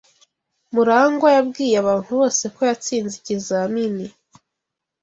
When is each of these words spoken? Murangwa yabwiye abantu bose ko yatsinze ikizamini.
Murangwa 0.73 1.29
yabwiye 1.37 1.75
abantu 1.83 2.09
bose 2.19 2.43
ko 2.55 2.61
yatsinze 2.69 3.13
ikizamini. 3.17 4.05